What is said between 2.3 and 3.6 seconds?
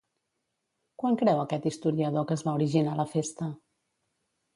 que es va originar la festa?